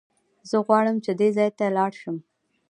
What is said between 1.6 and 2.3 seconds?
لاړ شم.